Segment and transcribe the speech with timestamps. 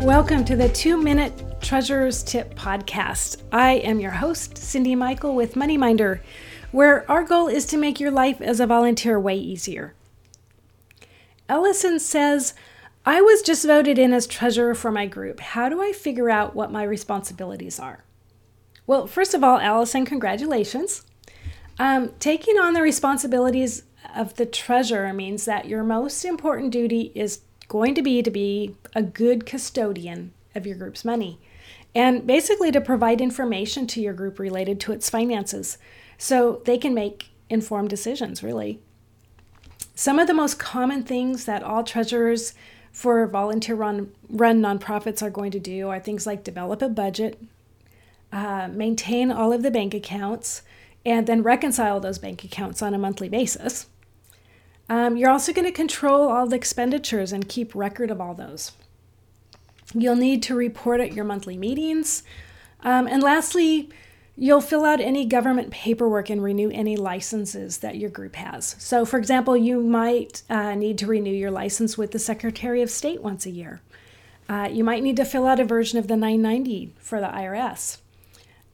[0.00, 3.42] Welcome to the Two Minute Treasurer's Tip podcast.
[3.52, 6.20] I am your host, Cyndi Michael with MoneyMinder,
[6.72, 9.92] where our goal is to make your life as a volunteer way easier.
[11.50, 12.54] Ellison says,
[13.04, 15.38] I was just voted in as treasurer for my group.
[15.38, 18.02] How do I figure out what my responsibilities are?
[18.86, 21.04] Well, first of all, Allison, congratulations.
[21.78, 23.82] Um, taking on the responsibilities
[24.16, 28.74] of the treasurer means that your most important duty is going to be to be
[28.96, 31.38] a good custodian of your group's money
[31.94, 35.78] and basically to provide information to your group related to its finances
[36.18, 38.80] so they can make informed decisions, really.
[39.94, 42.54] Some of the most common things that all treasurers
[42.90, 47.40] for volunteer run, run nonprofits are going to do are things like develop a budget,
[48.32, 50.62] uh, maintain all of the bank accounts,
[51.06, 53.86] and then reconcile those bank accounts on a monthly basis.
[54.90, 58.72] Um, you're also going to control all the expenditures and keep record of all those.
[59.94, 62.24] You'll need to report at your monthly meetings.
[62.80, 63.88] Um, and lastly,
[64.36, 68.74] you'll fill out any government paperwork and renew any licenses that your group has.
[68.80, 72.90] So, for example, you might uh, need to renew your license with the Secretary of
[72.90, 73.80] State once a year.
[74.48, 77.98] Uh, you might need to fill out a version of the 990 for the IRS.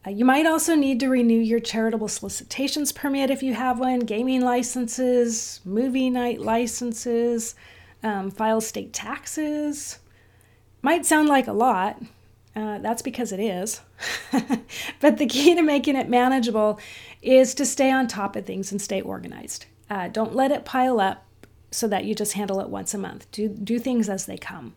[0.06, 4.00] Uh, you might also need to renew your charitable solicitations permit if you have one,
[4.00, 7.54] gaming licenses, movie night licenses,
[8.02, 9.98] um, file state taxes.
[10.82, 12.00] Might sound like a lot.
[12.54, 13.80] Uh, that's because it is.
[15.00, 16.78] but the key to making it manageable
[17.20, 19.66] is to stay on top of things and stay organized.
[19.90, 21.26] Uh, don't let it pile up
[21.70, 23.30] so that you just handle it once a month.
[23.32, 24.74] Do, do things as they come.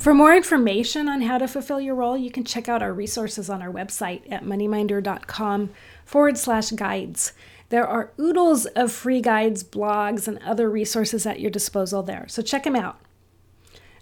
[0.00, 3.50] For more information on how to fulfill your role, you can check out our resources
[3.50, 5.68] on our website at moneyminder.com
[6.06, 7.34] forward slash guides.
[7.68, 12.40] There are oodles of free guides, blogs, and other resources at your disposal there, so
[12.40, 12.98] check them out.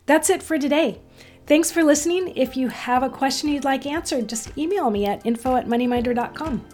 [0.06, 1.00] That's it for today.
[1.49, 2.28] Thanks for listening.
[2.37, 6.65] If you have a question you'd like answered, just email me at info at moneyminder.com.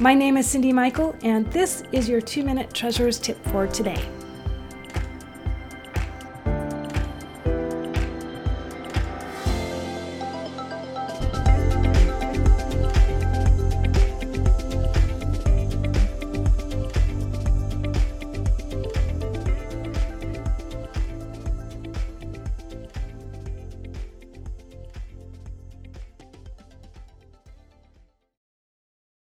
[0.00, 4.02] My name is Cyndi Michael, and this is your two minute treasurer's tip for today.